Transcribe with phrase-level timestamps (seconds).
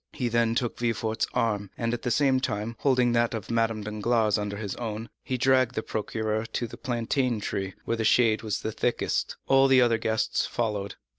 [0.13, 4.39] He then took Villefort's arm, and, at the same time, holding that of Madame Danglars
[4.39, 8.57] under his own, he dragged the procureur to the plantain tree, where the shade was
[8.57, 9.35] thickest.
[9.45, 10.95] All the other guests followed.